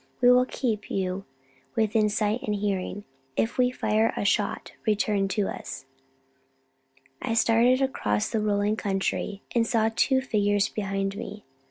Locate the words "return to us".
4.83-5.85